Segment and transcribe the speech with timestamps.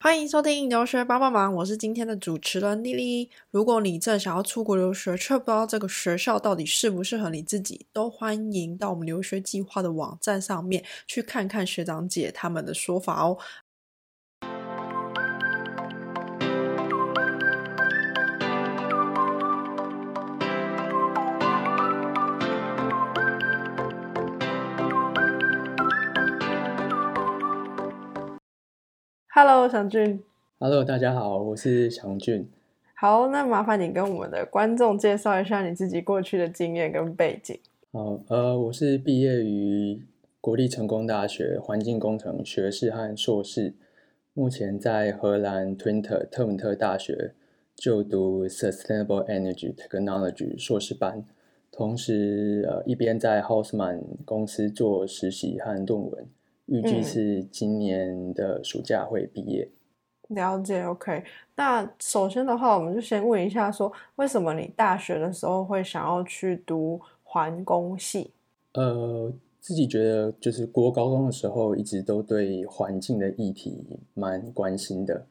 [0.00, 3.28] 欢迎收听留学帮帮忙，我是今天的主持人丽丽。
[3.50, 13.36] 如果你正想要出国留学，却不知道这个学校到底适不适合你自己，都欢迎到我们留学计划的网站上面去看看学长姐他们的说法哦。
[29.40, 30.20] Hello，祥俊。
[30.58, 32.50] Hello，大家好，我是祥俊。
[32.92, 37.56] 好，那麻烦你跟我们的观众介绍一下你自己过去的经验跟背景。
[37.92, 40.02] 好，呃，我是毕业于
[40.40, 43.74] 国立成功大学环境工程学士和硕士，
[44.34, 47.32] 目前在荷兰 Twente 特文特大学
[47.76, 51.24] 就读 Sustainable Energy Technology 硕士班，
[51.70, 56.26] 同时呃一边在 Hausman 公司做实习和论文，
[56.68, 59.68] 预计嗯是今年的暑假会毕业。
[60.28, 61.24] 了解，OK。
[61.56, 68.30] 那首先的话，我们就先问一下说为什么你大学的时候会想要去读环工系？
[68.74, 73.82] 呃，自己觉得就是国高中的时候，一直都对环境的议题
[74.12, 75.26] 蛮关心的，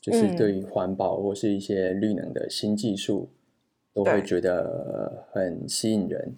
[0.00, 3.28] 就是嗯对于环保或是一些绿能的新技术，
[3.92, 6.32] 都会觉得很吸引人。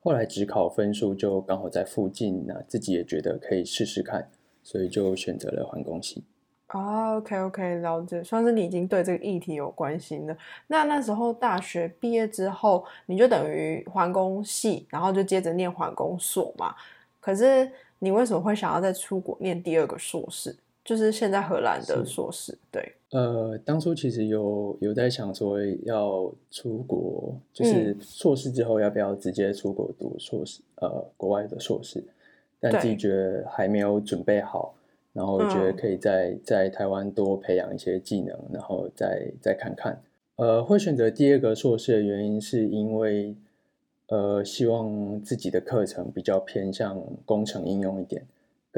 [0.00, 4.30] 后来职考分数就刚好在附近，那自己也觉得可以试试看，
[4.62, 6.24] 所以就选择了环工系。
[6.68, 10.36] 啊，OK OK，了解，算是你已经对这个议题有关心了。
[10.66, 16.74] 那那时候大学毕业之后，你就等于环工系，然后就接着念环工所嘛。
[17.20, 20.54] 可是你为什么会想要再出国念第二个硕士？
[20.88, 32.02] 就是现在荷兰的硕士，对，呃，当初其实有有在想说要出国，就是硕士之后要不要直接出国读硕士，呃，国外的硕士，
[32.58, 34.74] 但自己觉得还没有准备好，
[35.12, 35.76] 然后觉得嗯。
[35.76, 40.00] 可以在在台湾多培养一些技能，然后再再看看。
[40.36, 43.36] 呃，会选择第二个硕士的原因是因为，
[44.06, 48.26] 呃，希望自己的课程比较偏向工程应用一点，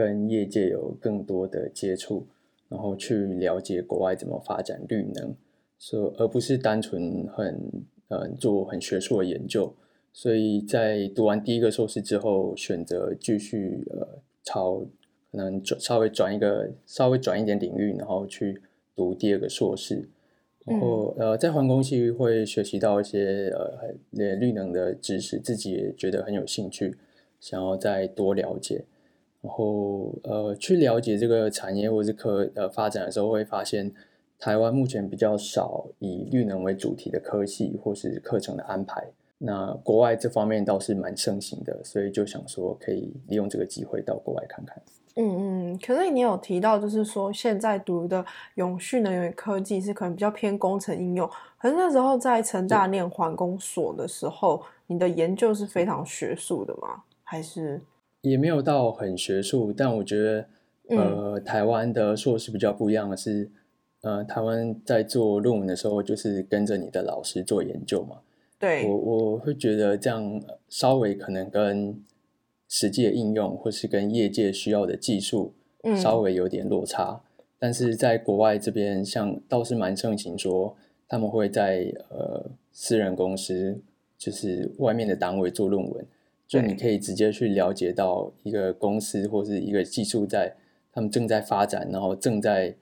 [0.00, 2.26] 跟业界有更多的接触。
[2.70, 5.34] 然后去了解国外怎么发展绿能，
[5.76, 7.60] 所而不是单纯很
[8.06, 9.74] 呃做很学术的研究。
[10.12, 14.06] 所以在读完第一个硕士之后，选择继续呃
[14.44, 14.86] 朝
[15.32, 18.62] 可能转稍微转一个稍微转一点领域，然后去
[18.94, 20.08] 读第二个硕士。
[20.64, 26.96] 然后呃在环工系会学习到一些呃绿能的知识，自己也觉得很有兴趣，
[27.40, 28.84] 想要再多了解。
[29.42, 33.90] 然后呃，去了解这个产业或是科呃发展的时候，会发现
[34.38, 39.02] 台湾目前比较少以绿能为主题的科系或是课程的安排。
[39.38, 44.76] 那国外这方面倒是蛮盛行的，所以就想说可以利用这个机会到国外看看。
[45.16, 45.78] 嗯嗯。
[45.78, 48.22] 可是你有提到，就是说现在读的
[48.56, 51.26] 永续能源科技是可能比较偏工程应用，
[51.58, 57.02] 可是那时候在成大念环工所的时候，你的研究是非常学术的吗？
[57.24, 57.80] 还是？
[58.22, 60.46] 也没有到很学术，但我觉得，
[60.88, 63.50] 呃，台湾的硕士比较不一样的是，
[64.02, 68.18] 呃，台湾在做论文的时候，就是跟着你的老师做研究嘛。
[68.58, 71.98] 对，我我会觉得这样稍微可能跟
[72.68, 77.22] 实际的应用，或是跟业界需要的技术嗯稍微有点落差。
[77.58, 80.76] 但是在国外这边，像倒是蛮盛行说，
[81.08, 83.78] 他们会在呃私人公司，
[84.18, 86.06] 就是外面的单位做论文。
[86.50, 90.56] 就你可以直接去了解到一个公司或是一个技术在
[90.92, 92.74] 他们正在发展，然后正在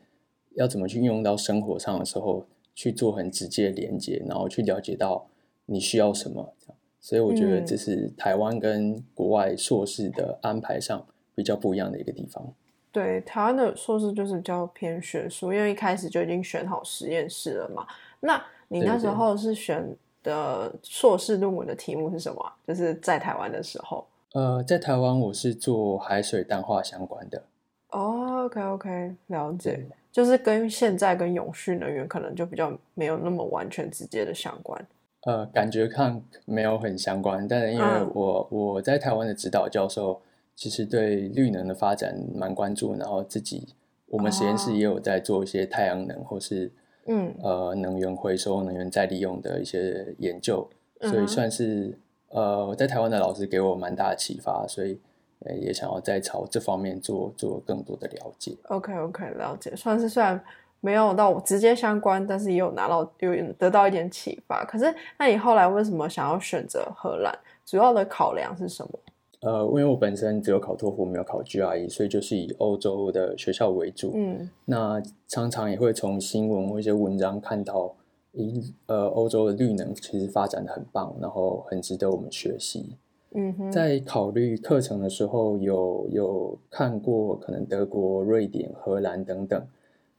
[0.54, 5.28] 要怎么去运用到生活上的时候，去做很直接的连接，然后去了解到
[5.66, 6.54] 你需要什么。
[6.98, 12.54] 所以我觉得这是台湾跟国外硕士的安排上比较不一样的一个地方。
[12.90, 17.86] 对，台湾的硕士就是比较偏学术，因为一开始就已经选好实验室了嘛。
[18.20, 22.54] 那你那时候是选的硕士论文的题目是什么啊？
[22.66, 24.06] 就是在台湾的时候。
[24.34, 27.42] 呃，在台湾我是做海水淡化相关的。
[27.90, 34.86] 哦，OK OK，了解，就是跟现在跟永续能源可能就比较没有那么完全直接的相关。
[35.22, 40.20] 呃，感觉看没有很相关，但是因为嗯我、我在台湾的指导教授
[40.54, 43.68] 其实对绿能的发展蛮关注，然后自己
[44.06, 46.70] 我们实验室哦也有在做一些太阳能或是
[47.08, 50.68] 嗯呃能源回收、能源再利用的一些研究，
[51.00, 55.00] 所以算是呃在台湾的老师给我蛮大的启发，所以
[55.40, 58.56] 呃也想要再朝这方面做做更多的了解。
[58.68, 60.40] ，OK OK，了解，算是虽然
[60.80, 64.64] 没有到直接相关，但是也有拿到有得到一点启发。
[64.64, 67.36] 可是，那你后来为什么想要选择荷兰？
[67.64, 68.98] 主要的考量是什么？
[69.40, 74.12] 呃，因为我本身只有考托福，没有考 GRE，所以就是以欧洲的学校为主。
[74.14, 77.94] 嗯那常常也会从新闻或一些文章看到，
[78.34, 82.96] 咦，呃，欧洲的绿能其实发展的很棒，然后很值得我们学习。
[83.32, 89.66] 嗯哼，在考虑课程的时候，有有看过可能德国、瑞典、荷兰等等，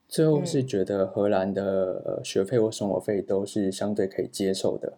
[0.08, 4.92] 最后是觉得荷兰的呃学费或生活费都是相对可以接受的，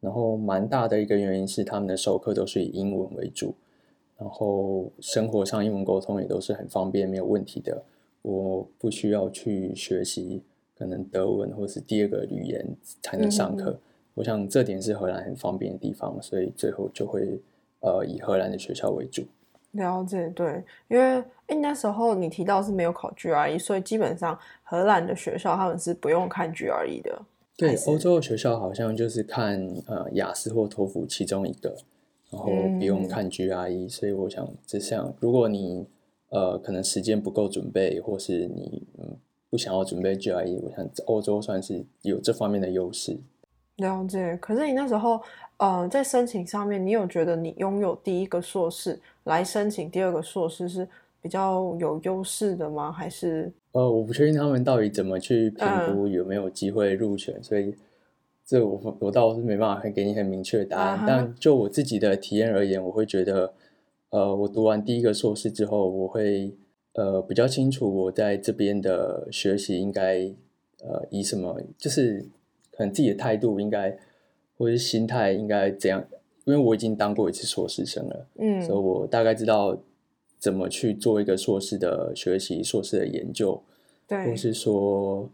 [0.00, 3.52] 然后蛮大的一个原因是他们的授课都是以英文为主，
[4.18, 7.82] 然后生活上英文沟通也都是很方便没有问题的，
[8.22, 10.42] 我不需要去学习
[10.78, 12.66] 可能德文或是第二个语言
[13.02, 13.78] 才能上课，
[14.14, 17.40] 我想这点是荷兰很方便的地方，所以最后就会。
[17.80, 19.22] 呃，以荷兰的学校为主。
[19.72, 27.22] 了解，对，因为哎，那时候你提到是没有考 GRE，所以基本上荷兰的学校他们是不用看 GRE 的。
[27.54, 31.76] 对，欧洲的学校好像就是看呃雅思或托福其中一个，
[32.36, 33.88] 然后不用看 GRE。
[33.88, 35.86] 所以我想，这像如果你
[36.28, 39.16] 呃可能时间不够准备，或是你嗯
[39.50, 43.16] 不想要准备 GRE，我想欧洲算是有这方面的优势。
[43.76, 45.20] 了解，可是你那时候。
[45.58, 50.86] 呃，在申请上面，你有觉得你拥有第一个硕士来申请第二个硕士是
[51.22, 52.92] 比较有优势的吗？
[52.92, 57.74] 还是呃，我不确定他们到底怎么去评估有没有机会入选，所以
[58.46, 61.04] 这我我倒是没办法给你很明确的答案。
[61.06, 63.52] 但就我自己的体验而言，我会觉得，
[64.10, 66.54] 呃，我读完第一个硕士之后，我会
[66.92, 70.32] 呃比较清楚我在这边的学习应该
[70.82, 72.24] 呃以什么，就是
[72.70, 73.98] 可能自己的态度应该。
[74.58, 76.02] 或者心态应该怎样？
[76.46, 79.76] 因为我已经当过一次硕士生了，嗯，所以我大概知道
[80.38, 83.62] 怎么去做一个硕士的学习、硕士的研究，
[84.08, 85.28] 对，或是说，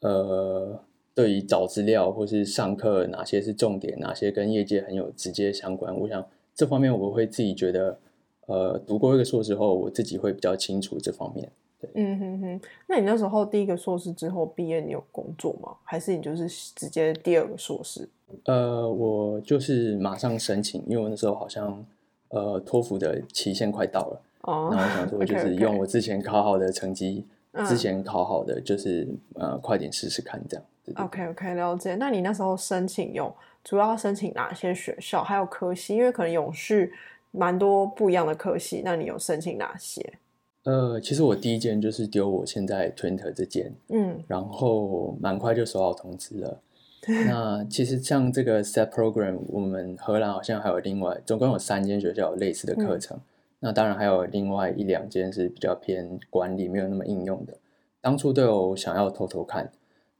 [0.00, 0.80] 呃，
[1.14, 7.98] 对于找资料或是上课哪些是重点，哪些跟业界很有直接相关，我想这方面我会自己觉得，
[8.46, 11.48] 呃，读过一个硕士后，我自己会比较清楚这方面。
[11.92, 15.76] 嗯哼哼，那你那时候第一个硕士之后毕业，你有工作吗？
[15.84, 18.08] 还是你就是直接第二个硕士？
[18.46, 21.84] 呃，我就是马上申请，因为我那时候好像
[22.30, 27.26] 呃托福的期限快到了，哦，然后我想说就是用我之前考好的成绩，
[27.66, 30.66] 之前考好的就是呃快点试试看这样。
[30.96, 31.94] OK OK，了解。
[31.94, 35.22] 那你那时候申请用主要申请哪些学校？
[35.22, 35.94] 还有科系？
[35.94, 36.92] 因为可能永续
[37.30, 40.18] 蛮多不一样的科系，那你有申请哪些？
[40.64, 46.60] 呃，其实我第一件就是丢我现在 Twitter 这件，嗯，然后蛮快就收到通知了。
[47.26, 53.20] 那其实像这个 Set Program，我们荷兰好像还有另外，总共有三间学校有类似的课程。
[53.64, 57.56] 那当然还有另外一两间是比较偏管理，没有那么应用的。
[58.02, 59.72] 当初都有想要偷偷看，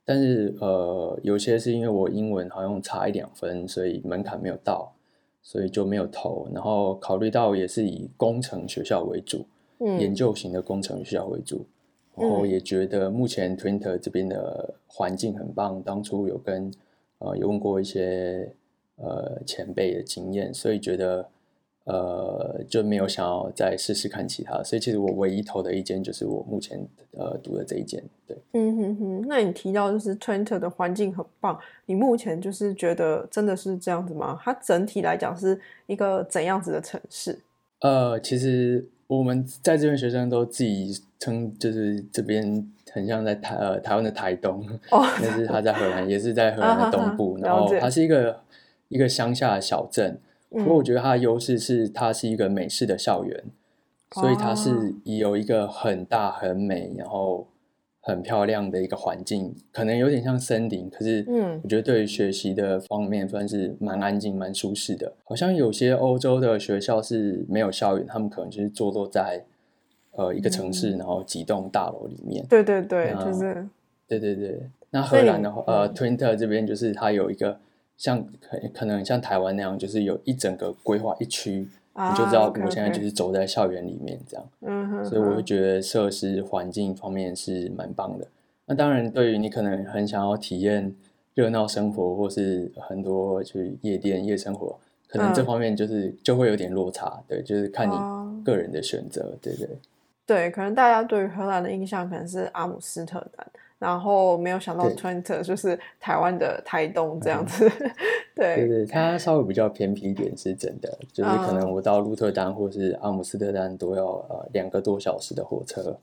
[0.03, 4.91] 但是呃，有些是因为我英文好像差一两分，所以门槛没有到，
[5.43, 6.49] 所以就没有投。
[6.55, 9.45] 然后考虑到也是以工程学校为主。
[9.99, 11.67] 研究型的工程学校为主，
[12.17, 15.83] 然后也觉得目前 Twitter 这边的环境很棒。
[15.83, 16.73] 当初有跟
[17.19, 18.51] 呃有问过一些
[18.97, 21.29] 呃前辈的经验，所以觉得
[21.85, 24.63] 呃就没有想要再试试看其他。
[24.63, 26.79] 所以其实我唯一投的一间就是我目前
[27.13, 28.03] 呃读的这一间。
[28.27, 29.25] 对，嗯哼哼。
[29.29, 34.39] 那你提到就是 Twitter 的环境很棒，你目前就是觉得真的是这样子吗？
[34.43, 37.39] 它整体来讲是一个怎样子的城市？
[37.81, 38.87] 呃，其实。
[39.07, 48.41] 我们在这边学生都自己称，就是这边很像在台呃台湾的台东， 但是它在荷兰，也是在荷兰的东部， 然后它是一个
[48.89, 50.19] 一个乡下的小镇。
[50.55, 53.45] 不过我觉得它的优势是它是一个美式的校园，
[54.13, 57.47] 所以它是有一个很大很美，然后。
[58.07, 65.11] 很漂亮的一个环境，可能有点像森林，可是，嗯，我觉得对于学习的方面算是蛮安静、蛮舒适的。
[65.25, 69.43] 好像有些欧洲的学校是没有校园，他们可能就是坐落在
[70.11, 72.45] 呃一个城市，然后几栋大楼里面。
[72.47, 73.67] 对对对，就是，
[74.07, 74.61] 对对对。
[74.91, 77.59] 那荷兰的话，呃，Twinter 这边就是它有一个
[77.97, 81.69] 像可可能像台湾那样，就是有一整个规划一区。
[81.97, 88.27] 你就知道我现在就是走在校园里面这样，嗯哼，所以我会觉得设施环境方面是蛮棒的。
[88.67, 90.93] 那当然，对于你可能很想要体验
[91.35, 97.23] 热闹生活，或是很多就是夜店夜生活，可能这方面就是就会有点落差。
[97.29, 97.95] 对，就是看你
[98.43, 99.69] 个人的选择，对对。
[100.27, 103.47] 对，可能大家对于荷兰的印象可能是阿姆斯特丹。
[103.85, 107.71] 然后没有想到 Twitter 就是台湾的台东这样子，
[108.35, 115.95] 对对对，它稍微比较偏僻一点是真的，就是可能我到鹿特丹或是阿姆斯特丹都要呃两个多小时的火车，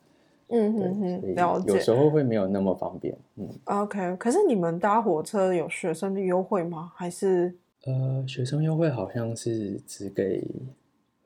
[0.50, 6.92] 嗯哼哼，了解，有时候会没有那么方便，嗯，OK，可是你们搭火车有学生的优惠吗？
[6.96, 10.46] 还是呃学生优惠好像是只给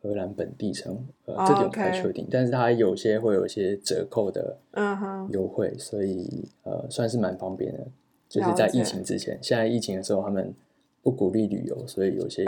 [0.06, 4.56] 荷兰本地生，呃，这点不太确定，但是它有些会有一些折扣的
[5.32, 7.80] 优惠，所以呃，算是蛮方便的。
[8.28, 10.54] 就是在疫情之前，现在疫情的时候他们
[11.02, 12.44] 不鼓励旅游，所以有些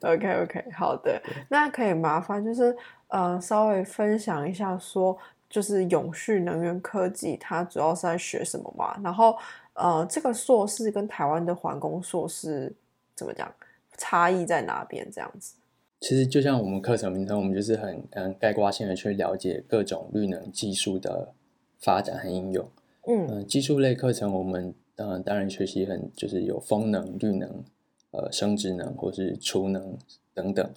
[0.00, 2.76] OK OK 好的，那可以麻烦就是
[3.08, 5.16] 呃稍微分享一下，说
[5.48, 8.96] 就是永续能源科技它主要是在学什么嘛？
[9.02, 9.36] 然后
[9.74, 12.72] 呃这个硕士跟台湾的环工硕士
[13.14, 13.52] 怎么讲？
[13.96, 15.08] 差异在哪边？
[15.10, 15.54] 这样子？
[16.02, 21.32] 其实就像我们课程名称，我们就是很嗯概括性的去了解各种绿能技术的
[21.78, 22.68] 发展和应用。
[23.06, 27.62] 嗯，技术类课程我们嗯当然学习很就是有风能、绿能、
[28.10, 29.96] 呃生殖能或是储能
[30.34, 30.68] 等等，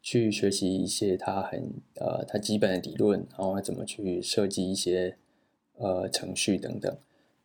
[0.00, 1.62] 去学习一些它很
[1.96, 5.14] 呃它基本的理论，然后怎么去设计一些
[5.76, 6.96] 呃程序等等，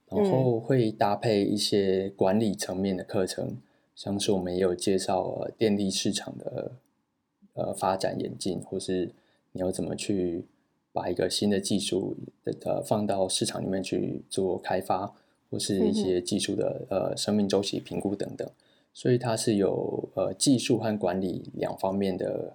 [0.09, 3.57] 然后会搭配一些管理层面的课程，
[3.93, 6.71] 像是我们也有介绍电力市场的。
[7.55, 9.09] 呃，发展演进，或是
[9.53, 10.43] 你要怎么去
[10.91, 12.13] 把一个新的技术
[12.65, 15.09] 呃放到市场里面去做开发，
[15.49, 18.45] 或是一些技术的呃生命周期评估等等，
[18.93, 22.53] 所以它是有呃技术和管理两方面的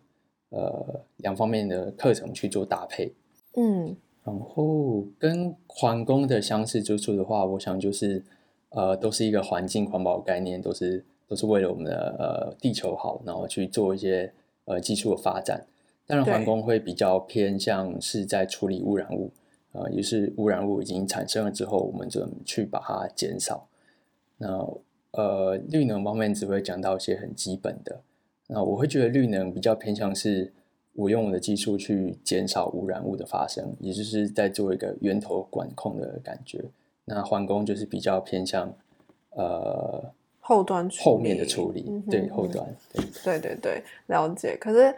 [0.51, 3.11] 呃两方面的课程去做搭配。
[3.55, 8.23] 嗯，然后跟环工的相似之处的话，我想就是
[8.69, 14.31] 呃都是一个环境环保概念，都是都是为了我们的呃地球好，然后去做一些。
[14.71, 15.67] 呃，技术的发展，
[16.07, 19.33] 当然环工会比较偏向是在处理污染物，
[19.73, 23.67] 呃，也是污染物已经产生了之后，我们怎么去把它减少？
[24.39, 24.49] 那
[25.11, 28.01] 呃，绿能方面只会讲到一些很基本的。
[28.47, 30.53] 那我会觉得绿能比较偏向是
[30.93, 36.63] 我用我的技术去减少污染物的发生，也就是在做一个源头管控的感觉。
[37.07, 38.73] 那环工就是比较偏向
[39.31, 40.13] 呃。
[40.51, 42.67] 后端后面的处理，对后端，
[43.23, 44.57] 对对对，了解。
[44.61, 44.93] 可是，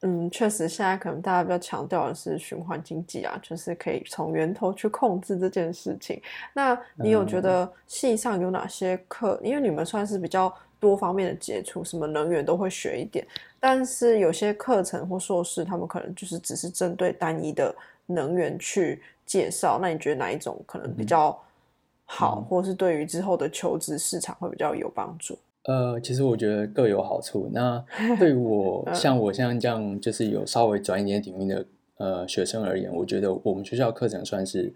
[0.00, 6.22] 嗯，确实现在可能大家比较强调的是循环经济啊，就是可以从源头去控制这件事情。
[6.54, 9.38] 那你有觉得系上有哪些课？
[9.44, 13.26] 因为你们算是比较多方面的接触，什么能源都会学一点，
[13.60, 19.78] 但是有些课程或硕士，他们可能就是只是针对单一的能源去介绍。
[19.82, 21.38] 那你觉得哪一种可能比较？
[22.16, 25.36] 好，或是对于之后的求职市场会比较有帮助。
[25.64, 27.48] 呃，其实我觉得各有好处。
[27.52, 27.84] 那
[28.20, 31.66] 对于我 像我现在这样就是有稍微转一点领域的
[31.96, 34.72] 呃学生而言，我觉得我们学校课程算是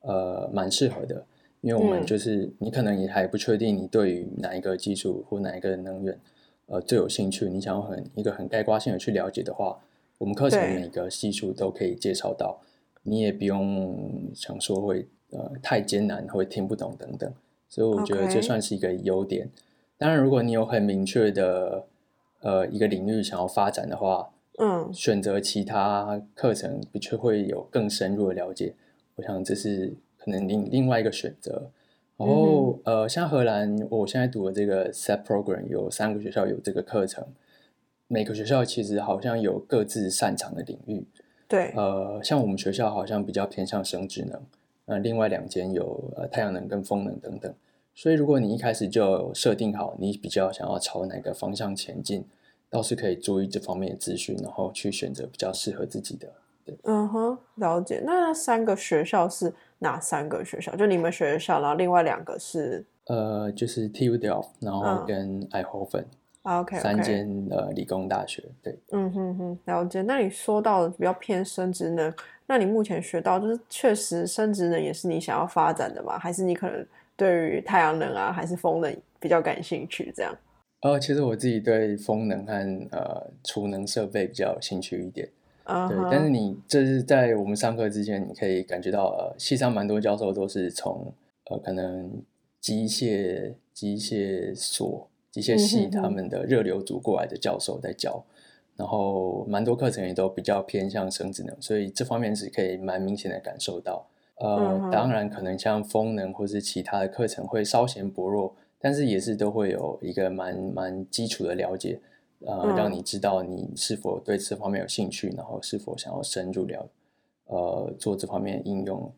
[0.00, 1.24] 呃蛮适合的，
[1.62, 6.20] 因为我们就是你可能也还不确定你对于哪一个技术或哪一个能源
[6.66, 9.78] 呃最有兴趣，你想要很一个很概括性的去了解的话，
[10.18, 12.60] 我们课程每个技术都可以介绍到，
[13.02, 15.08] 你也不用想说会。
[15.34, 17.32] 呃，太艰难会听不懂等等，
[17.68, 19.50] 所以我觉得这算是一个优点。
[19.98, 21.84] 当然，如果你有很明确的
[22.40, 28.74] 呃一个领域想要发展的话，嗯，选择其他课程的确会有更深入的了解。
[29.16, 31.70] 我想这是可能另另外一个选择。
[32.16, 37.26] 然后呃，像荷兰，我现在读的这个 Set Program 有三个学校有这个课程，
[38.06, 41.04] 每个学校其实好像有各自擅长的领域。
[41.48, 44.40] 对，呃，像我们学校好像比较偏向生殖能。
[44.86, 47.54] 呃，另外两间有呃太阳能跟风能等等，
[47.94, 52.24] 所以如果你一开始就设定好你比较想要朝哪个方向前进，
[52.68, 56.28] 倒是可以注意这方面的资讯，然后去选择比较适合自己的。
[56.64, 58.02] 对，嗯哼，了解。
[58.04, 60.74] 那三个学校是哪三个学校？
[60.74, 66.04] 就你们学校，然后另外两个是呃，就是 TU Delft，然后跟爱霍芬。
[66.44, 68.42] OK，三间呃理工大学。
[68.62, 70.02] 对，嗯哼哼，了解。
[70.02, 72.12] 那你说到的比较偏生殖能。
[72.46, 76.18] 那你目前学到就是确实生殖能也是你想要发展的吗？
[76.18, 76.86] 还是你可能
[77.16, 80.12] 对于太阳能啊，还是风能比较感兴趣？
[80.14, 80.36] 这样？
[80.82, 82.52] 呃，其实我自己对风能和
[82.90, 85.26] 呃储能设备比较有兴趣一点。
[85.62, 85.96] 啊，对。
[86.10, 91.10] 但是你这是在我们上课之前，你可以感觉到呃，系上蛮多教授都是从
[91.48, 92.22] 呃可能
[92.60, 98.24] 机械机械所、机械系他们的热流组过来的教授在教。
[98.76, 104.04] 然后蛮多课程也都比较偏向生殖能，所以这方面是可以蛮明显的感受到。
[104.36, 112.00] 呃，当然可能像风能或是其他的课程会稍显薄弱，但是也是都会有一个蛮蛮基础的了解，
[112.40, 116.88] 呃，让你知道你是否对这方面有兴趣，然后是否想要深入了，
[117.46, 119.12] 呃，做这方面应用。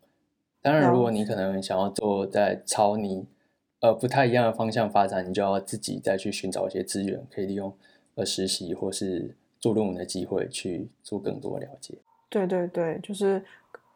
[0.60, 3.24] 当然，如果你可能想要做在超你
[3.80, 7.72] 呃不太一样的方向发展，你就要自己再去寻找一些资源，可以利用
[8.14, 9.34] 呃实习或是。
[9.58, 11.94] 做论文的机会去做更多了解。
[12.28, 13.42] 对对对，就是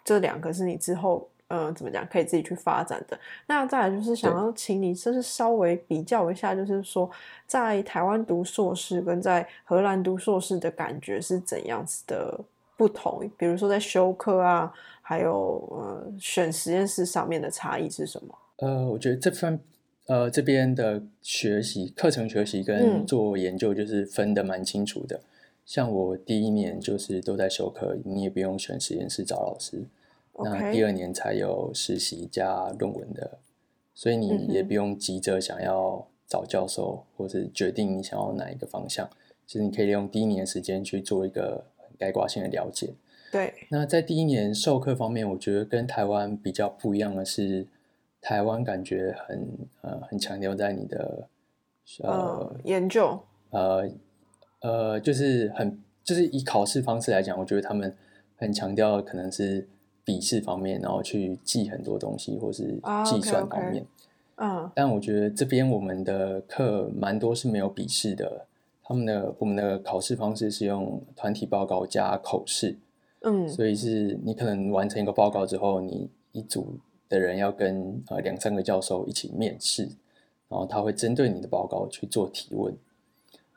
[0.02, 3.16] 这两个是你之后呃，怎么讲，可以自己去发展的。
[3.46, 7.08] 那再来就是想要请你，就是稍微比较一下，就是说
[7.46, 12.40] 在台湾读硕士跟在荷兰读硕士的感觉是怎样子的
[12.76, 13.30] 不同？
[13.36, 14.72] 比如说在修课啊，
[15.02, 18.34] 还有呃选实验室上面的差异是什么？
[18.60, 19.58] 呃，我觉得这份
[20.06, 25.20] 呃这边的学习课程学习跟做研究就是分的蛮清楚的。
[25.66, 29.84] 像我第一年就是都在修课，你也不用选实验室找老师。
[30.42, 33.38] 那第二年才有实习加论文的，
[33.94, 39.08] 所以你也不用急着想要找教授，或是决定你想要哪一个方向。
[39.46, 41.64] 其实你可以利用第一年时间去做一个
[41.98, 42.90] 概括性的了解。
[43.30, 43.52] 对。
[43.68, 47.66] 那在第一年授课方面，我觉得跟台湾比较不一样的是，
[48.20, 49.48] 台湾感觉很
[49.82, 51.28] 呃很强调在你的
[52.02, 53.18] 呃研究。
[53.50, 53.88] 呃
[54.60, 57.96] 呃就是很就是以考试方式来讲，我觉得他们
[58.36, 59.68] 很强调可能是。
[60.02, 63.86] 笔试方面，然后去记很多东西，或是计算方面，
[64.36, 68.46] 嗯，但我觉得这边我们的课蛮多是没有笔试的，
[68.82, 72.76] 他们的我们的考试方式是用团体报告加口试，
[73.20, 76.78] 嗯，所以是你可能完成一个报告之后，你一组
[77.10, 79.82] 的人要跟呃两三个教授一起面试，
[80.48, 82.74] 然后他会针对你的报告去做提问，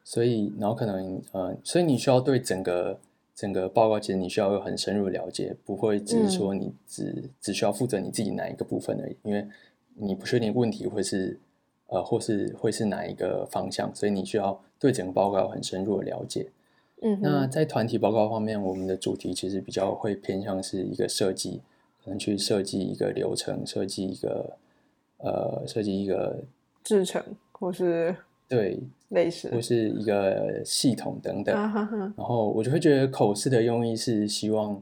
[0.04, 3.00] 所以然后可能呃，所以你需要对整个。
[3.36, 9.44] 整个报告其实你需要有很深入了解，不会只是说你只只需要负责你自己哪一个部分而已，因为
[9.96, 11.40] 你不确定问题会是
[11.88, 16.52] 呃或是会是哪一个方向，所以你需要对整个报告很深入的了解。
[17.02, 21.60] 嗯，那在团体报告方面，我们的主题其实比较会偏向是一个设计，
[22.04, 24.58] 可能去设计一个流程，设计一个
[25.18, 26.44] 呃设计一个
[26.84, 28.16] 制程或是。
[28.46, 34.80] 对，类似或是一个系统等等，然后我就会觉得口试的用意是希望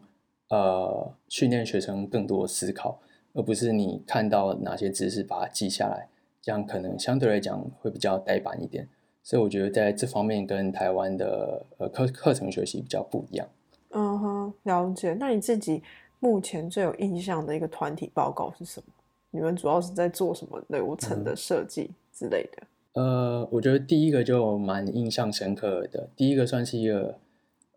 [0.50, 3.00] 呃训练学生更多思考，
[3.34, 6.10] 而不是你看到哪些知识把它记下来，
[6.42, 8.86] 这样可能相对来讲会比较呆板一点。
[9.24, 13.48] 所以我觉得在这方面跟台湾的呃课课程学习比较不一样。
[13.92, 15.13] 嗯哼，了解。
[15.13, 15.82] 那你自己
[16.22, 18.86] 目前最有印象的一个团体报告是什么？
[19.32, 22.68] 你们主要是在做什么流程的设计之类的？
[22.94, 26.10] 呃，我觉得第一个就蛮印象深刻的。
[26.16, 27.18] 第一个算是一个，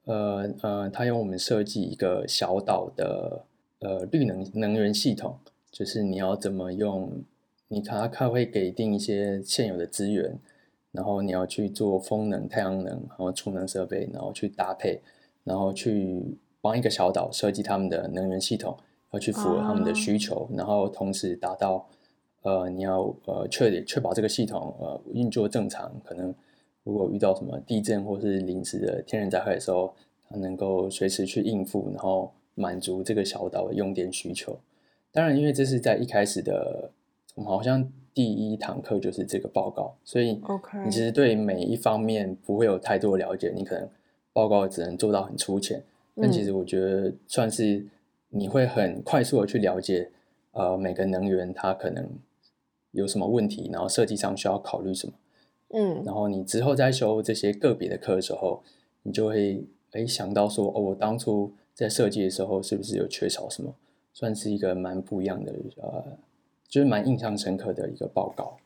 [0.04, 3.44] 呃呃，他用我们设计一个小岛的
[3.78, 5.38] 呃绿能能源系统，
[5.70, 7.22] 就是你要怎么用，
[7.68, 10.36] 你看他会给定一些现有的资源，
[10.90, 15.00] 然后你要去做风能、太阳能，然后储能设备，然后去搭配，
[15.44, 18.74] 然后去帮一个小岛设计他们的能源系统，
[19.10, 21.86] 要去符合他们的需求，然后同时达到。
[22.46, 26.34] 呃，你要呃确确保这个系统呃运作正常，可能
[26.82, 29.94] 如果遇到什么地震或是临时的天然灾害的时候，
[30.28, 34.54] 它能够随时去应付，然后满足这个小岛的用电需求。
[35.10, 36.90] 当然，因为这是在一开始的，
[37.34, 40.38] 我们好像第一堂课就是这个报告，所以
[40.84, 43.88] 你其实对每一方面不会有太多了解，你可能
[44.34, 45.82] 报告只能做到很粗浅。
[46.16, 47.86] 但其实我觉得算是
[48.30, 50.10] 你会很快速的去了解，
[50.52, 52.08] 呃，每个能源它可能。
[52.96, 55.12] 有什么问题，然后设计上需要考虑什么，
[55.70, 58.62] 嗯，然后你之后在修这些个别的课的时候，
[59.02, 63.74] 你就会哎想到说，哦，我当初在设计的时候是不是有缺少什么？
[64.12, 66.16] 算是一个蛮不一样的，呃，
[66.68, 68.56] 就是蛮印象深刻的一个报告。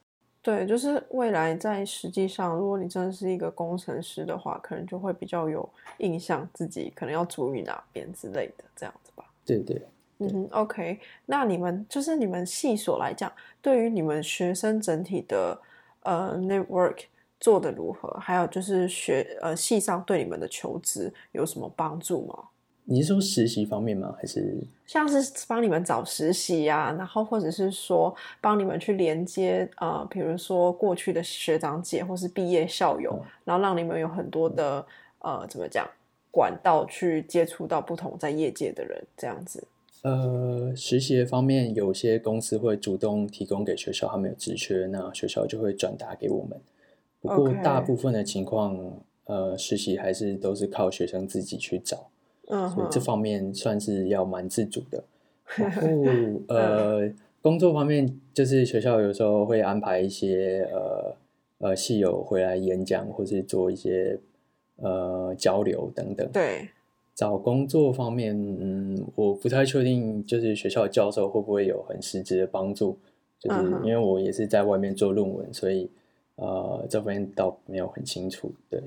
[0.48, 9.26] 对，就是未来在实际上，如果你真的是一个工程师的话，可能就会比较有印象，自己可能要注意哪边之类的，这样子吧。
[9.44, 9.86] 对对。
[10.20, 13.30] 嗯哼，OK，那你们就是你们系所来讲，
[13.60, 15.60] 对于你们学生整体的
[16.04, 17.00] 呃 network
[17.38, 18.08] 做的如何？
[18.18, 22.44] 还有就是学呃系上对你们的求职有什么帮助吗？
[22.90, 24.14] 你是说实习方面吗？
[24.18, 26.90] 还是像是帮你们找实习呀？
[26.96, 34.84] 然后或者是说帮你们去连接呃，比如说过去的学长姐或是毕业校友，然后让你们有很多的
[35.18, 35.86] 呃怎么讲
[36.30, 39.62] 管道去接触到不同在业界的人，这样子。
[40.02, 46.58] 呃，实习方面，有些公司会主动提供给学校，他们有职缺，那学校就会转达给我们。
[47.20, 48.78] 不过，大部分的情况，
[49.24, 52.08] 呃，实习还是都是靠学生自己去找。
[52.48, 55.02] 嗯，所以这方面算是要蛮自主的。
[55.56, 55.84] 然后，
[56.48, 61.16] 呃，工作方面，就是学校有时候会安排一些呃
[61.58, 64.18] 呃系友回来演讲，或是做一些
[64.76, 66.28] 呃交流等等。
[66.32, 66.68] 对。
[67.14, 72.96] 找工作方面，嗯，我不太确定，就是学校的教授会不会有很实质的帮助，
[73.40, 75.90] 就是因为我也是在外面做论文，所以
[76.36, 78.52] 呃，这方面倒没有很清楚。
[78.70, 78.80] 对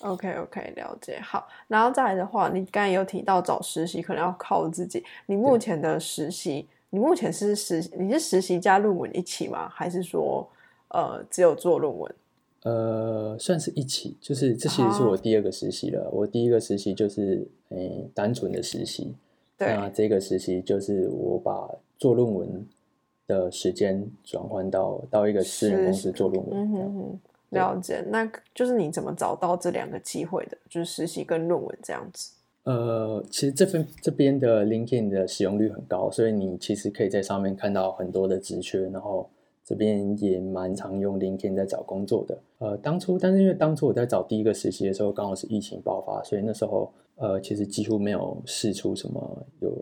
[0.00, 1.18] ，OK OK，了解。
[1.20, 9.68] 好，然后再来的话，你刚才有提到找实习可能要靠自己，你目前的实习你目前是实你是实习加论文一起吗？
[9.68, 10.48] 还是说
[10.88, 12.14] 呃只有做论文？
[12.62, 16.08] 呃，算是一起，就是这其实是我第二个实习了。
[16.10, 19.14] 我第一个实习就是诶单纯的实习，
[19.56, 22.66] 那这个实习就是我把做论文
[23.28, 26.60] 的时间转换到到一个私人公司做论文。
[26.60, 27.20] 嗯哼哼，
[27.56, 28.04] 了解。
[28.08, 30.56] 那就是你怎么找到这两个机会的？
[30.68, 32.32] 就是实习跟论文这样子。
[32.64, 39.28] 呃，其实这份这边的 LinkedIn 的使用率很高，所以你其实可以在上面看到很多的职缺，然后。
[39.68, 42.38] 这边也蛮常用 LinkedIn 在找工作的。
[42.58, 49.72] 呃，当初，但是因为当初我在找第一个实习的时候，刚好是疫情爆发，所以那时候呃，其实几乎没有试出什么有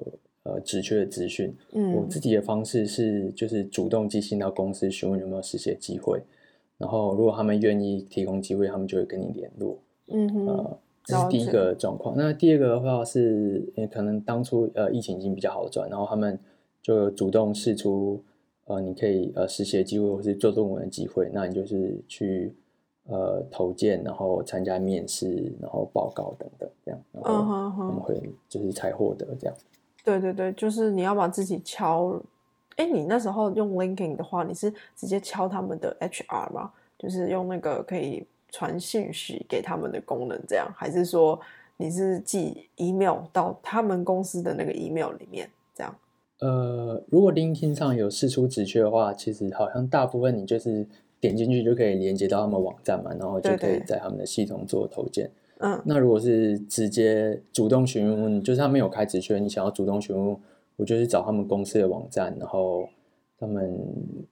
[0.44, 1.54] 呃职缺的资讯。
[1.74, 6.18] 嗯，我自己的方式是就是主动寄信到公司询问有没有实习机会，
[6.78, 9.78] 然后如果他们愿意提供机会，他们就会跟你联络。
[10.08, 12.14] 嗯哼，呃，这是第一个状况。
[12.16, 16.38] 那第二个的话是，可能当初呃疫情已经比较好转，然后他们
[16.82, 18.22] 就主动试出。
[18.66, 22.50] 呃，你可以呃实习的机会或是做论文的机会，那你就是去
[23.06, 27.34] 呃投件，然后参加面试，然后报告等等这样，然后
[27.84, 29.54] 我们会就是才获得这样。
[30.02, 32.18] 对对对，就是你要把自己敲。
[32.76, 36.70] 哎，你那时候用 LinkedIn 的话，你是直接敲他们的 HR 吗？
[36.98, 41.38] 就是用那个可以传信息给他们的功能这样，还是说
[41.76, 45.94] 你是寄 email 到他们公司的那个 email 里面这样？
[46.40, 50.86] 呃，如果 LinkedIn 上有试出职缺的话，其实好像大部分你就是
[51.20, 55.30] 点进去就可以连接到他们网站嘛，然后就可以在他们的系统做投件。
[55.58, 60.36] 嗯，那如果是直接主动询问，就是他们有开职缺，你想要主动询问，
[60.76, 62.88] 我就是找他们公司的网站，然后
[63.38, 63.78] 他们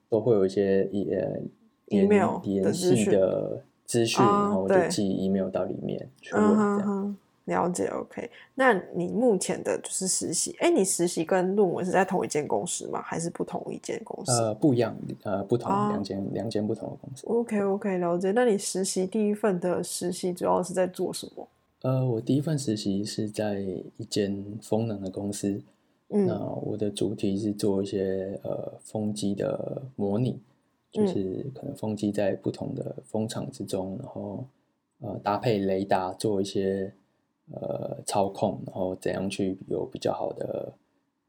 [0.09, 1.39] 都会有一些呃
[1.87, 7.17] email 联系的资讯，然后我就寄 email 到里面去问这样。
[7.45, 8.31] 了解，OK。
[8.55, 13.01] 那你目前的就是实习，哎，你实习跟论文是在同一间公司吗？
[13.01, 14.31] 还是不同一间公司？
[14.31, 17.27] 呃，不一样，呃，不同两间两间不同的公司。
[17.27, 18.31] OK，OK，了解。
[18.31, 21.45] 那你实习第一份的实习主要是在做什么？
[21.81, 23.59] 呃，我第一份实习是在
[23.97, 25.61] 一间风能的公司，
[26.13, 30.39] 嗯，那我的主题是做一些呃风机的模拟，
[30.91, 34.45] 就是可能风机在不同的风场之中，然后
[35.01, 36.93] 呃搭配雷达做一些。
[37.51, 40.73] 呃，操控，然后怎样去有比较好的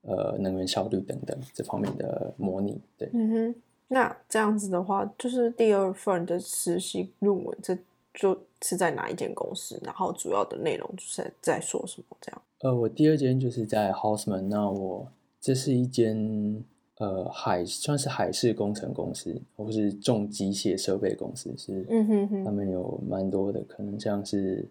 [0.03, 3.11] 呃能源效率等等这方面的模拟，对。
[3.13, 3.55] 嗯哼，
[3.89, 7.77] 那这样子的话，就是第二份的实习论文，这
[8.15, 9.79] 就是在哪一间公司？
[9.85, 12.17] 然后主要的内容就是在说什么？
[12.21, 12.43] 这样？
[12.61, 15.07] 呃，我第二间就是在 Houseman，那我
[15.41, 16.65] 这是一间
[16.97, 24.69] 呃海算是海事工程公司，或是重机械设备公司，是嗯哼哼，他们有蛮多的，可能像是。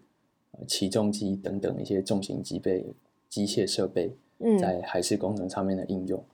[0.68, 2.86] 起重机等等一些重型机备、
[3.28, 4.16] 机械设备，
[4.60, 6.24] 在海事工程上面的应用，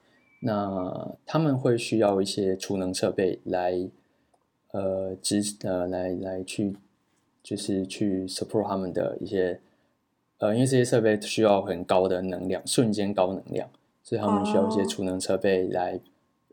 [0.42, 3.72] 那他们会需要一些储能设备来，
[4.72, 6.76] 呃，支呃来来去，
[7.42, 9.60] 就是去 support 他们的一些，
[10.38, 13.68] 呃，因为这些设备需要很高的能量，瞬间高能量，
[14.02, 16.00] 所以他们需要一些储能设备来，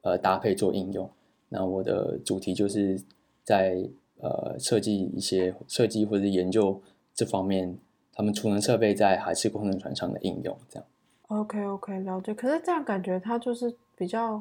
[0.02, 1.10] 呃，搭配做应用。
[1.50, 3.02] 那我的主题就是
[3.43, 3.88] 在
[4.19, 6.82] 呃设计一些设计或者研究。
[7.19, 7.76] 这方面，
[8.13, 10.88] 他们储能设备在海事工程船上的应用，这样。
[11.30, 12.32] OK OK，了解。
[12.32, 14.39] 可是这样感觉它就是比较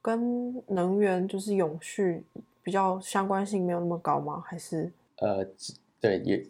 [0.00, 2.24] 跟能源就是永续
[2.62, 4.42] 比较相关性没有那么高吗？
[4.46, 4.90] 还是？
[5.16, 5.46] 呃，
[6.04, 6.46] 对，也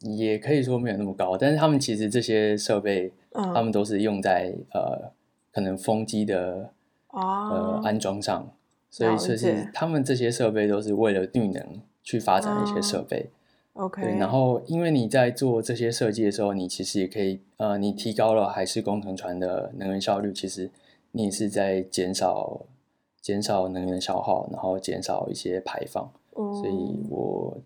[0.00, 5.10] 你也可以说没有那么高，但是他们其实这些设备，嗯，他们都是用在呃
[5.52, 6.70] 可能风机的
[7.08, 8.48] 呃安装上，
[8.88, 13.30] 所以就是他们这些设备都是为了绿能去发展一些设备。
[13.72, 20.70] OK，对，然后因为你在做这些设计的时候，你其实也可以，呃，你提高了海事工程船的能源效率，其实
[21.10, 22.60] 你也是在减少
[23.20, 26.08] 减少能源消耗，然后减少一些排放。
[26.34, 27.58] 所以我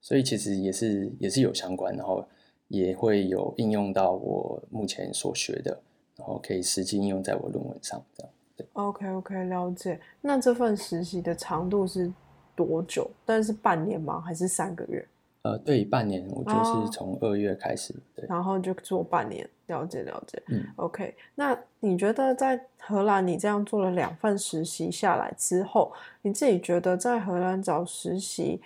[0.00, 2.26] 所以其实也是也是有相关，然后
[2.68, 5.78] 也会有应用到我目前所学的，
[6.16, 8.32] 然后可以实际应用在我论文上，这样。
[8.56, 10.00] 对，OK OK，了解。
[10.20, 12.12] 那这份实习的长度是
[12.56, 13.08] 多久？
[13.24, 14.20] 但是半年吗？
[14.20, 15.06] 还是三个月？
[15.42, 21.14] 呃，对，半年，我就是从二月开始，对，然后就做半年，了解了解，嗯，OK。
[21.36, 28.60] 那你觉得在荷兰，你这样做了两份实习下来之后，你自己觉得在荷兰找实习，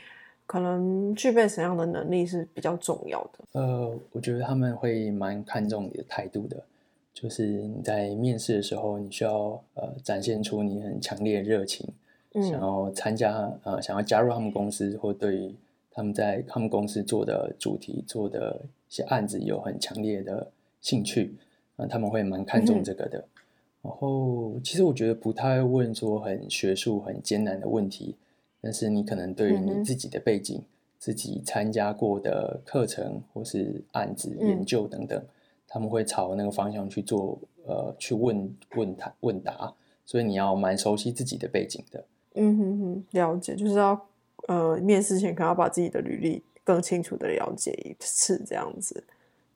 [0.53, 3.39] 可能具备什么样的能力是比较重要的？
[3.53, 6.63] 呃，我觉得他们会蛮看重你的态度的，
[7.15, 11.89] 就是你在面试的时候，你需要呃展现出你很强烈的热情，
[12.35, 15.55] 想要参加呃想要加入他们公司或对。
[15.95, 21.35] 他们在他们公司做的主题、做的一些案子有很强烈的兴趣，
[21.77, 23.23] 啊，他们会蛮看重这个的。
[23.83, 28.17] 然后其实我觉得不太会问说很学术、很艰难的问题，
[28.63, 30.63] 但是你可能对于你自己的背景、
[30.99, 35.23] 自己参加过的课程或是案子、研嗯究等等，
[35.67, 39.75] 他们会朝那个方向去做，呃，去问问他问答，
[40.07, 42.05] 所以你要蛮熟悉自己的背景的。
[42.35, 44.09] 嗯哼哼，了解，就是要
[44.47, 49.03] 呃面试前可能要把自己的履历更清楚的了解一次，这样子。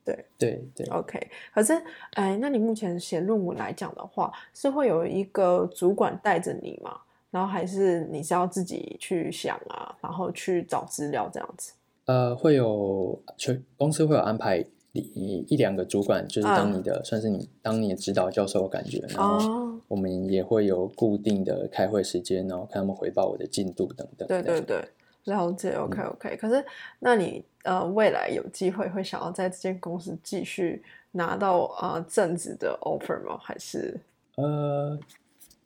[0.04, 1.18] 对对对，OK，
[1.52, 1.72] 可是，
[2.12, 7.00] 哎，那你目前写论文来讲的话，是会有一个主管带着你吗？
[7.30, 11.72] 然后还是你是要自己去想啊，然后去找资料这样子？
[12.06, 24.26] 呃，会有全公司会有安排一一两个主管，就是当嗯你的、算是你当你的指导教授的感觉，然后哦，我们也会有固定的开会时间，然后看他们回报我的进度等等。
[24.28, 24.88] 对对对，
[25.24, 25.72] 了解。
[25.72, 26.64] OK OK，可是
[27.00, 33.36] 那你呃未来有机会会想要在这间公司继续拿到呃正职的 offer 吗？
[33.42, 33.98] 还是
[34.36, 34.96] 呃，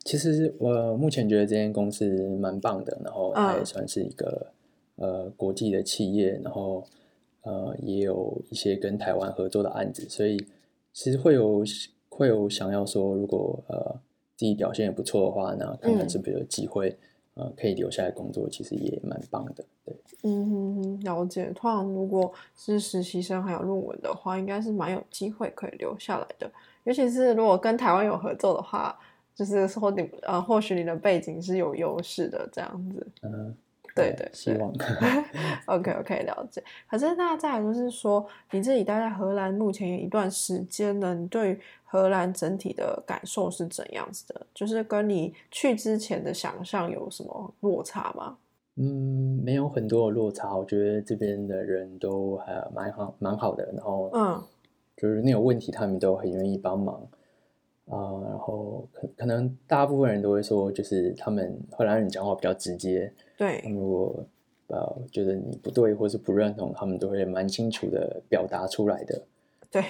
[0.05, 2.09] 其实我目前觉得这间公司
[2.41, 4.47] 蛮棒的，然后它也嗯算是一个、
[4.97, 6.85] 呃国际的企业，然后
[7.43, 10.43] 呃也有一些跟台湾合作的案子，所以
[10.93, 11.63] 其实会有
[12.09, 14.01] 会有想要说，如果呃
[14.37, 16.97] 自己表现也不错的话，那看看嗯是不是有机会、
[17.35, 19.65] 呃可以留下来工作，其实也蛮棒的。
[19.85, 21.53] 对，嗯哼哼，了解。
[21.55, 26.51] 通常如果是实习生还有论文的话，应该是蛮有机会可以留下来的。
[26.85, 28.99] 尤其是如果跟台湾有合作的话，
[29.35, 33.07] 就是说你呃，或许你的背景是有优势的这样子。
[33.23, 33.55] 嗯、
[33.95, 34.71] 对对对希望
[35.67, 36.63] OK OK，了解。
[36.89, 44.47] 可是那再来就是说，你自己待在荷兰目前有一段时间了，你对荷兰整体的感受是怎样子的？
[44.55, 48.37] 就是跟你去之前的想象有什么落差吗？
[48.77, 54.43] 嗯，没有很多的落差，我觉得这边的人都还蛮好蛮好的，然后嗯
[54.97, 57.03] 就是你有问题，他们都很愿意帮忙
[57.91, 64.25] 啊、然后可可能大部分人都会说，就是他们荷兰人讲话比较直接，他对们如果
[64.69, 69.23] 呃觉得你不对或是不认同，他们都会蛮清楚的表达出来的。
[69.71, 69.83] 对，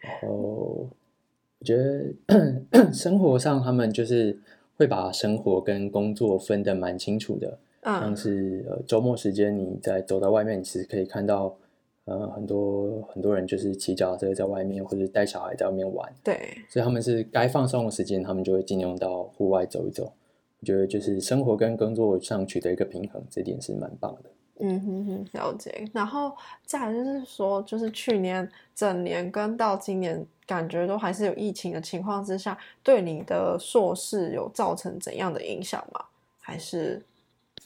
[0.00, 2.12] 然后我觉得
[2.92, 4.38] 生活上他们就是
[4.76, 7.58] 会把生活跟工作分得蛮清楚的。
[7.82, 11.56] 像嗯是呃周末时间，你在走到外面，你其实可以看到
[12.04, 16.36] 呃很多很多人就是骑脚踏车在外面，或者带小孩在外面玩，对。
[16.68, 20.12] 所以他们是该放松的时间，他们就会尽量到户外走一走。
[20.60, 24.30] 我觉得就是生活跟工作上取得一个平衡，这点是蛮棒的。
[24.60, 25.84] 嗯哼哼，了解。
[25.92, 26.32] 然后
[26.64, 36.04] 再来就是说，就是去年整年跟到今年，感觉都还是有疫情的情况之下，对你的硕士有造成怎样的影响吗？
[36.38, 37.04] 还是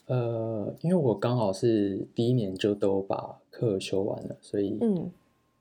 [0.07, 5.09] 呃，因为我刚好是第一年就都把课修完了，所以嗯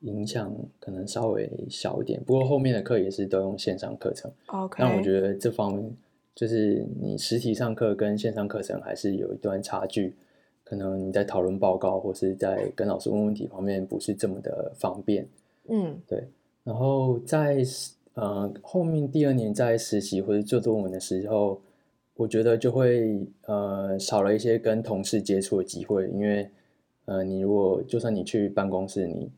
[0.00, 2.22] 影响可能稍微小一点。
[2.24, 4.30] 不过后面的课也是都用线上课程。
[4.46, 4.76] OK？
[4.78, 5.90] 但我觉得这方面
[6.34, 10.14] 就是你实体上课跟线上课程还是有一段差距，
[10.62, 15.26] 可能你在讨论报告或是在跟老师问问题方面不是这么的方便。
[15.68, 16.22] 嗯对，
[16.62, 17.64] 然后在
[18.14, 21.60] 呃后面第二年在实习或者做论文的时候，
[22.16, 26.50] 我觉得就会呃少了一些跟同事接触的机会，因为
[27.04, 29.30] 呃你如果就算你去办公室，你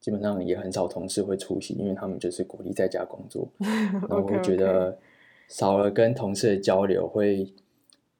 [0.00, 3.48] 基本上也很少同事会出席，因为他们就是鼓励在家工作。
[3.60, 4.96] 然后我觉得
[5.48, 7.46] 少了跟同事的交流会，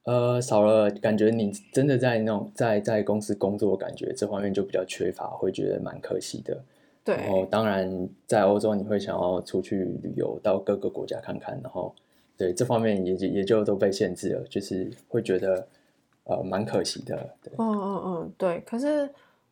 [0.05, 6.63] 呃，少了感觉你真的在那种在在公司工作的感觉，这方面就比较缺乏，会觉得蛮可惜的。
[7.05, 11.95] 然后对，当然在欧洲你会想要出去旅游，到各个国家看看，然后
[12.37, 15.67] 对这方面也就也就都被限制了，就是会觉得
[16.25, 17.17] 呃蛮可惜的。
[17.43, 18.61] 对，嗯嗯嗯，对。
[18.67, 19.09] 可是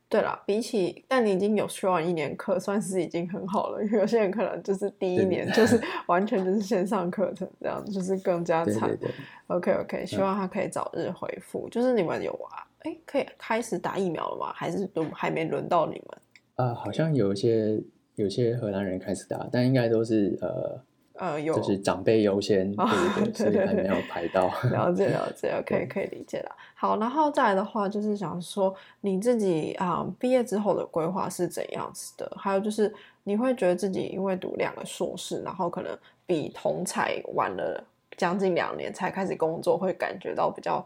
[0.09, 3.83] 对啦，比起但你已经有修完一年课，算是已经很好了。
[3.83, 9.09] 因为有些人可能就是第一年 就是完全就是线上课程这样，就是更加惨对对。
[9.09, 9.15] 对。
[9.49, 11.69] OK OK，希望他可以早日恢复。
[11.71, 12.63] 就是你们有啊？
[12.81, 14.53] 哎，可以开始打疫苗了吗？
[14.55, 16.19] 还是都还没轮到你们？
[16.57, 17.81] 啊、好像有一些
[18.15, 20.79] 有些荷兰人开始打，但应该都是呃
[21.17, 24.47] 呃，有就是长辈优先，对对对， 所以还没有排到。
[24.71, 26.51] 了解了解， OK，可以理解了。
[26.75, 32.31] 好，然后再来的话，就是想说你自己啊、毕业之后的规划是怎样子的？
[32.37, 35.97] 还有就是你会觉得自己因为读两个硕士，然后可能
[36.27, 37.83] 比同才晚了
[38.17, 40.85] 将近两年才开始工作，会感觉到比较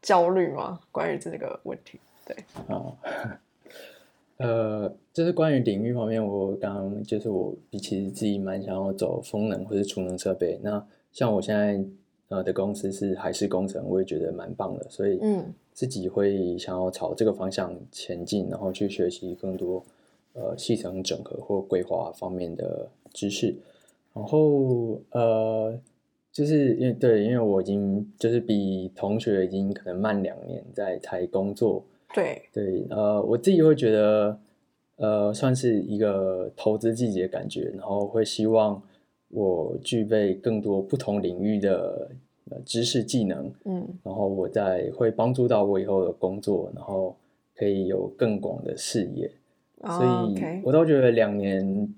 [0.00, 0.78] 焦虑吗？
[0.92, 2.36] 关于这个问题，对，
[2.68, 2.80] 啊，
[4.38, 10.58] 呃，就是关于领域方面，我刚刚就是我其实自己蛮想要走风能或者储能设备。
[10.60, 11.80] 那像我现在
[12.28, 19.80] 呃的公司是海事工程，我也觉得蛮棒的，所以嗯自己会想要朝这个方向前进，然后去学习更多
[20.32, 23.54] 呃系统整合或规划方面的知识。
[24.12, 25.78] 然后呃，
[26.32, 34.38] 就是因为对，因为我已经就是比同学已经可能慢两年在才工作，对对，呃，我自己会觉得，
[34.96, 38.80] 呃，算是一个投资季节的感觉，然后会希望
[39.28, 42.10] 我具备更多不同领域的
[42.50, 47.16] 呃知识技能，嗯然后我在会帮助到我以后的工作，然后
[47.56, 49.30] 可以有更广的视野。
[49.82, 51.92] 所哦以我倒觉得两年，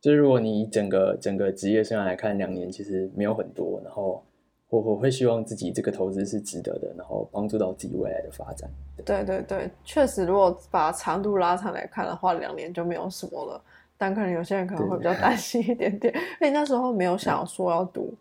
[0.00, 3.80] 就是如果你整个整个职业生涯来看，两年其实没有很多。
[3.84, 4.22] 然后
[4.70, 8.70] 我我会希望自己这个投资是值得的，然后帮助到自己未来的发展。
[9.04, 13.60] 对对对，确实，如果把长度拉长来看的话，两年就没有什么了。
[13.98, 16.14] 但可能有些人可能会比较担心一点点。
[16.40, 18.14] 那你那时候没有想说要读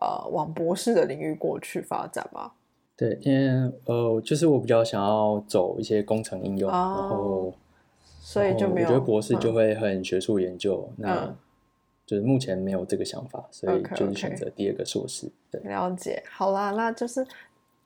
[0.00, 2.52] 呃往博士的领域过去发展吗？
[2.96, 7.52] 对，因为呃，就是我比较想要走一些工程应用，哦然后
[8.20, 8.86] 所以就没有。
[8.86, 11.36] 我觉得博士就嗯会很学术研究，那嗯
[12.06, 15.28] 就是目前没有这个想法，所以就是选择第二个硕士。
[15.50, 17.26] 对，了解，好啦，那就是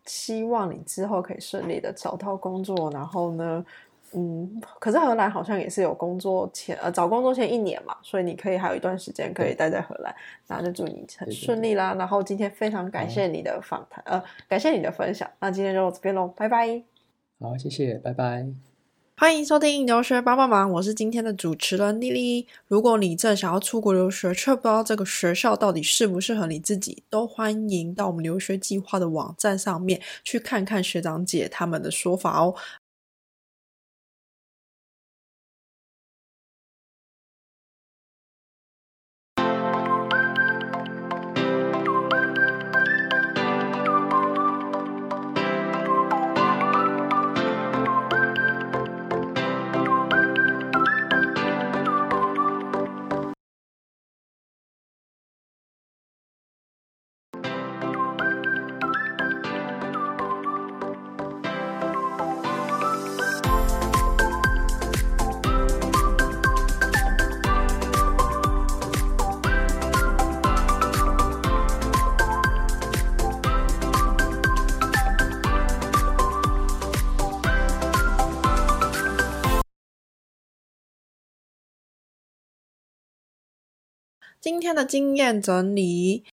[0.04, 3.64] 希望你之后可以顺利的找到工作，然后呢，
[4.12, 10.14] 嗯，可是荷兰好像也是有工作前呃找工作前一年嘛，所以你可以还有一段时间可以待在荷兰，
[10.48, 11.94] 那就祝你很顺利啦。
[11.98, 16.82] 然后今天非常感谢你的访谈，呃，感谢你的分享，那今天就到这边喽，拜拜。
[17.38, 18.69] 好，谢谢，拜拜。
[19.20, 22.46] 欢迎收听留学帮帮忙，我是今天的主持人丽丽。
[22.66, 32.54] 如果你正想要出国留学，却不知道这个学校到底适不适合你自己，都欢迎到我们留学计划的网站上面去看看学长姐他们的说法哦。
[84.40, 86.24] 今天的经验整理。